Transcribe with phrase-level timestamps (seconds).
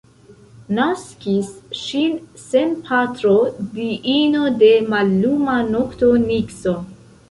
[0.77, 1.51] Naskis
[1.81, 2.17] ŝin
[2.47, 3.37] sen patro
[3.77, 6.81] diino de malluma nokto Nikso.